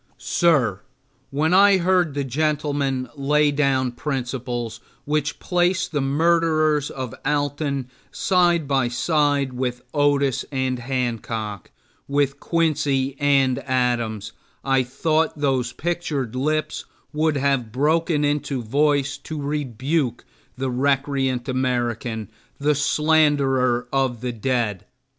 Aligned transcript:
Sir, 0.17 0.81
when 1.29 1.53
I 1.53 1.77
heard 1.77 2.15
the 2.15 2.23
gentleman 2.23 3.07
lay 3.15 3.51
down 3.51 3.91
principles 3.91 4.79
which 5.05 5.37
place 5.39 5.87
the 5.87 6.01
murderers 6.01 6.89
of 6.89 7.13
Alton 7.23 7.87
side 8.09 8.67
by 8.67 8.87
side 8.87 9.53
with 9.53 9.83
Otis 9.93 10.43
and 10.51 10.79
Hancock, 10.79 11.69
with 12.07 12.39
Quincy 12.39 13.15
and 13.19 13.59
Adams, 13.59 14.31
I 14.65 14.81
thought 14.81 15.37
those 15.37 15.71
pictured 15.71 16.35
lips 16.35 16.85
would 17.13 17.37
have 17.37 17.71
broken 17.71 18.25
into 18.25 18.63
voice 18.63 19.19
to 19.19 19.39
rebuke 19.39 20.25
the 20.57 20.71
recreant 20.71 21.47
American, 21.47 22.31
the 22.57 22.73
slanderer 22.73 23.87
of 23.93 24.21
the 24.21 24.31
dead. 24.31 24.87